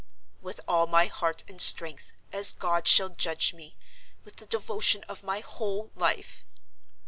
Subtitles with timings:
[0.41, 3.77] "With all my heart and strength—as God shall judge me,
[4.23, 6.43] with the devotion of my whole life!"